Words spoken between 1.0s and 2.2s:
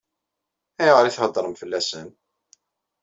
i theddṛem fell-asen?